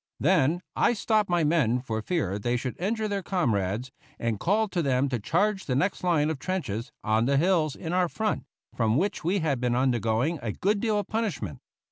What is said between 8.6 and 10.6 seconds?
from which we had been undergoing a